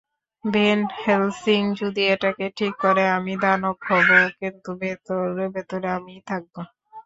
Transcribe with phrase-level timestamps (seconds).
[0.43, 6.59] When Helsing যদি এটাকে ঠিক করে আমি দানব হবো কিন্ত ভেতরে ভেতরে আমিই থাকবো।